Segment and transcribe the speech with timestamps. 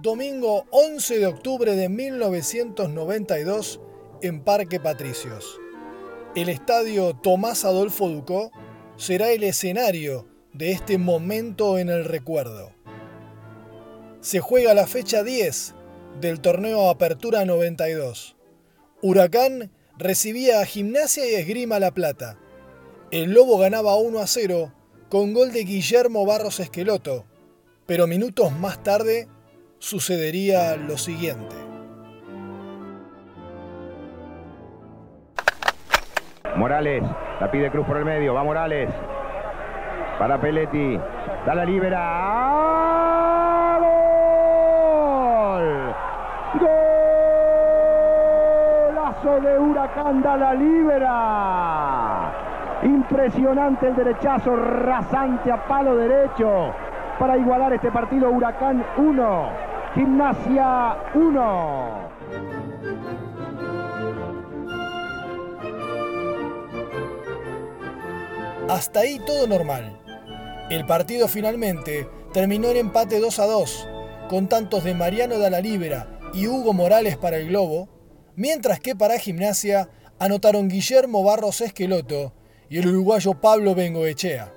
[0.00, 3.80] Domingo 11 de octubre de 1992
[4.22, 5.58] en Parque Patricios.
[6.36, 8.52] El estadio Tomás Adolfo Ducó
[8.96, 12.70] será el escenario de este momento en el recuerdo.
[14.20, 15.74] Se juega la fecha 10
[16.20, 18.36] del torneo Apertura 92.
[19.02, 22.38] Huracán recibía a Gimnasia y Esgrima La Plata.
[23.10, 24.72] El Lobo ganaba 1 a 0
[25.08, 27.24] con gol de Guillermo Barros Esqueloto,
[27.84, 29.26] pero minutos más tarde
[29.78, 31.54] sucedería lo siguiente.
[36.56, 37.02] Morales,
[37.40, 38.90] la pide Cruz por el medio, va Morales.
[40.18, 40.98] Para Peletti,
[41.46, 43.78] da la libera.
[43.78, 45.94] ¡Gol!
[48.90, 52.32] ¡Golazo de Huracán, da la libera!
[52.82, 56.74] Impresionante el derechazo, rasante a palo derecho
[57.18, 58.30] para igualar este partido.
[58.30, 59.50] Huracán 1,
[59.94, 62.08] Gimnasia 1.
[68.68, 69.98] Hasta ahí todo normal.
[70.68, 73.88] El partido finalmente terminó en empate 2 a 2,
[74.28, 77.88] con tantos de Mariano de la Libera y Hugo Morales para el Globo,
[78.36, 82.34] mientras que para Gimnasia anotaron Guillermo Barros Esqueloto
[82.68, 84.52] y el uruguayo Pablo Bengoechea.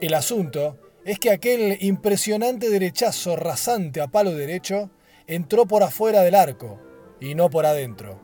[0.00, 0.76] El asunto
[1.08, 4.90] es que aquel impresionante derechazo rasante a palo derecho
[5.26, 6.78] entró por afuera del arco
[7.18, 8.20] y no por adentro.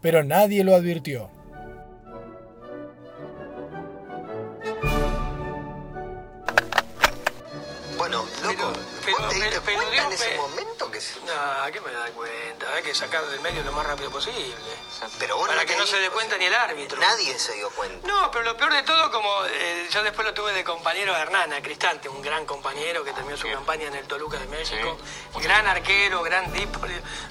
[0.00, 1.30] Pero nadie lo advirtió.
[11.28, 11.34] Que.
[11.34, 12.72] No, ¿qué me da cuenta?
[12.74, 14.54] Hay que sacar del medio lo más rápido posible.
[15.18, 17.00] Pero vos Para no que te no se dé cuenta ni el árbitro.
[17.00, 18.06] Nadie se dio cuenta.
[18.08, 21.20] No, pero lo peor de todo, como eh, yo después lo tuve de compañero a
[21.20, 24.98] Hernán, a Cristante, un gran compañero que terminó su campaña en el Toluca de México.
[25.40, 26.80] Gran arquero, gran tipo.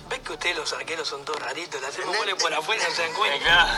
[0.10, 1.82] ¿Ves que ustedes los arqueros son todos raritos?
[1.82, 3.78] Le hacemos goles por afuera, no se dan cuenta.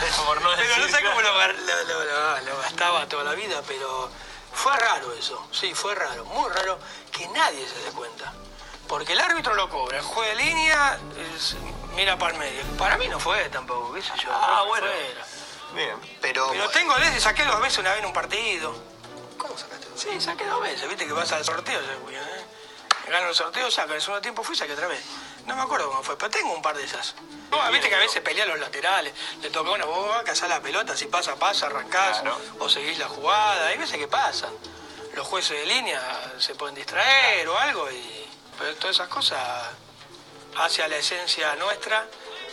[0.56, 4.10] pero no sé cómo lo, gar- lo- lo- lo- lo gastaba toda la vida, pero
[4.52, 5.46] fue raro eso.
[5.52, 6.78] Sí, fue raro, muy raro
[7.12, 8.32] que nadie se dé cuenta.
[8.90, 10.98] Porque el árbitro lo cobra, el juez de línea
[11.36, 11.54] es-
[11.94, 12.60] mira para el medio.
[12.76, 14.30] Para mí no fue tampoco, qué sé yo.
[14.32, 14.86] Ah, bueno.
[15.74, 15.96] Bien.
[16.20, 18.74] Pero, Pero tengo desde, saqué dos veces una vez en un partido.
[19.38, 21.80] ¿Cómo sacaste dos Sí, saqué dos veces, viste que vas al sorteo.
[21.80, 22.44] yo, ¿eh?
[23.06, 23.90] Gano el sorteo, saco.
[23.90, 25.00] En el segundo tiempo fui saqué otra vez.
[25.46, 27.14] No me acuerdo cómo fue, pero tengo un par de esas.
[27.52, 29.14] No, viste que a veces pelean los laterales.
[29.40, 32.22] Le toca una vos vas a cazar la pelota, si pasa, pasa, arrancás
[32.58, 33.68] o seguís la jugada.
[33.68, 34.50] Hay veces que pasan.
[35.14, 36.00] Los jueces de línea
[36.38, 38.19] se pueden distraer o algo, y,
[38.60, 39.38] pero todas esas cosas
[40.62, 42.06] hacia la esencia nuestra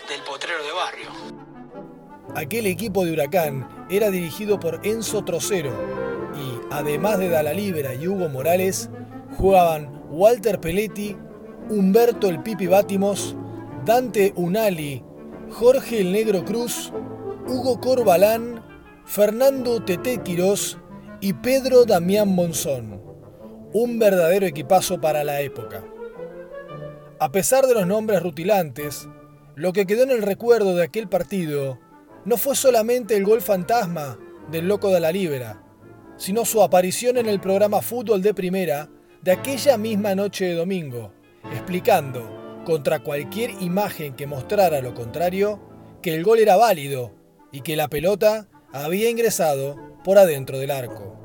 [0.07, 1.09] del potrero de barrio.
[2.33, 5.71] Aquel equipo de Huracán era dirigido por Enzo Trocero
[6.33, 8.89] y, además de Dala Libera y Hugo Morales,
[9.37, 11.17] jugaban Walter Peletti,
[11.69, 13.35] Humberto el Pipi Bátimos,
[13.83, 15.03] Dante Unali,
[15.51, 16.93] Jorge el Negro Cruz,
[17.47, 18.63] Hugo Corbalán,
[19.05, 20.77] Fernando Tete Quirós
[21.19, 23.01] y Pedro Damián Monzón.
[23.73, 25.83] Un verdadero equipazo para la época.
[27.19, 29.07] A pesar de los nombres rutilantes,
[29.55, 31.79] lo que quedó en el recuerdo de aquel partido
[32.25, 34.17] no fue solamente el gol fantasma
[34.51, 35.61] del loco de la Libera,
[36.17, 38.89] sino su aparición en el programa Fútbol de Primera
[39.21, 41.11] de aquella misma noche de domingo,
[41.53, 45.59] explicando, contra cualquier imagen que mostrara lo contrario,
[46.01, 47.13] que el gol era válido
[47.51, 51.15] y que la pelota había ingresado por adentro del arco.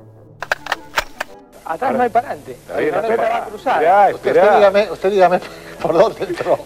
[1.64, 2.56] Atrás no hay para adelante.
[2.74, 3.40] Ahí, La pelota espera.
[3.40, 4.10] va cruzada.
[4.10, 4.56] Esperá, Usted, esperá.
[4.56, 5.40] dígame, usted dígame
[5.82, 6.58] por dónde entró.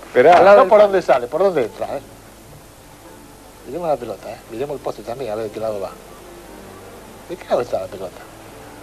[0.57, 1.87] No por dónde sale, por dónde entra.
[1.97, 2.01] ¿eh?
[3.67, 4.37] Miremos la pelota, ¿eh?
[4.51, 5.91] miremos el poste también, a ver de qué lado va.
[7.29, 8.17] ¿De qué lado está la pelota?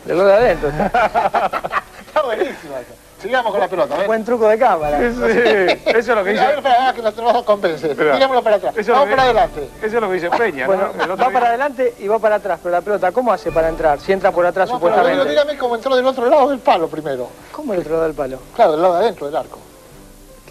[0.05, 0.69] De lo de adentro.
[2.13, 2.93] Está buenísima esa.
[3.22, 4.05] Sigamos con la pelota, ¿ves?
[4.05, 5.01] Buen truco de cámara.
[5.01, 6.53] Eso es lo que A ver, dice.
[6.57, 7.01] espera, que
[7.39, 7.91] a convencer.
[7.91, 8.13] Espera.
[8.16, 8.75] Mirémoslo para atrás.
[8.77, 9.69] Eso Vamos que- para adelante.
[9.77, 11.03] Eso es lo que dice Peña, Bueno, ¿no?
[11.05, 13.49] El otro va día- para adelante y va para atrás, pero la pelota, ¿cómo hace
[13.53, 13.99] para entrar?
[14.02, 15.29] Si entra por atrás No, pero supuestamente.
[15.31, 17.29] dígame cómo entró del otro lado del palo primero.
[17.53, 18.40] ¿Cómo el otro lado del palo?
[18.55, 19.59] Claro, del lado de adentro del arco.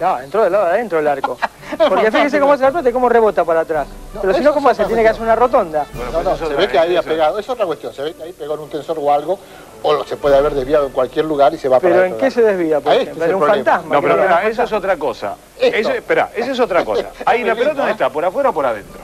[0.02, 1.38] Claro, entró del lado de adentro del arco.
[1.88, 3.86] Porque fíjese cómo hace la pelota y cómo rebota para atrás.
[4.20, 4.84] Pero si no, ¿cómo hace?
[4.84, 5.86] Tiene que hacer una rotonda.
[5.94, 7.38] Bueno, No, pues no, se ve que ahí ha pegado.
[7.38, 7.94] Es otra cuestión.
[7.94, 9.38] Se ve que ahí pegó en un tensor o algo,
[9.80, 12.18] o lo- se puede haber desviado en cualquier lugar y se va para Pero ¿en
[12.18, 13.24] qué se desvía, por este ejemplo?
[13.26, 13.94] el un fantasma.
[13.94, 15.36] No, pero no eso es otra cosa.
[15.56, 17.06] Eso, espera, eso es otra cosa.
[17.24, 18.10] Ahí la pelota ¿dónde está?
[18.10, 19.01] ¿Por afuera o por adentro?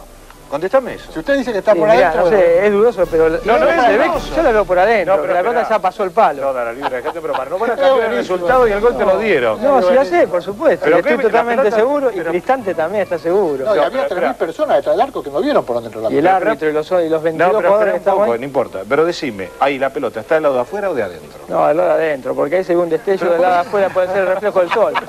[0.48, 1.12] Contestame eso.
[1.12, 2.24] Si usted dice que está Sí, por mirá, adentro...
[2.24, 4.34] no sé, es dudoso, pero no, se ve, dudoso.
[4.36, 6.42] yo la veo por adentro, No, pero la pelota ya pasó el palo.
[6.42, 7.50] No, la libre, dejate bromar.
[7.50, 9.62] No van a cambiar el resultado y el gol te lo dieron.
[9.62, 10.84] No, sí lo sé, por supuesto.
[10.84, 13.64] Pero y estoy totalmente pelota- seguro y pero- Cristante también está seguro.
[13.66, 14.34] No, y No, había pero 3.000 espera.
[14.34, 16.36] personas detrás del arco que no vieron por dónde entró la y el pelota.
[16.36, 18.38] árbitro y los, y los 22 No, pero jugadores que estaban ahí.
[18.38, 18.78] no importa.
[18.88, 21.38] Pero decime, ahí la pelota, ¿está del lado de afuera o de adentro?
[21.48, 24.18] No, del lado de adentro, porque ahí según destello del lado de afuera puede ser
[24.18, 24.94] el reflejo del sol.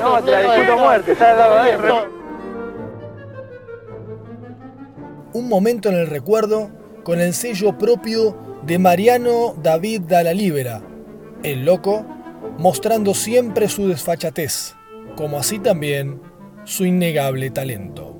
[0.00, 1.78] No, te la discuto muerte, está al lado de él.
[5.34, 6.70] Un momento en el recuerdo
[7.04, 10.82] con el sello propio de Mariano David Dalla Libera,
[11.42, 12.06] el loco,
[12.58, 14.74] mostrando siempre su desfachatez,
[15.16, 16.20] como así también
[16.64, 18.17] su innegable talento.